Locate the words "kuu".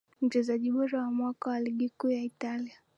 1.89-2.09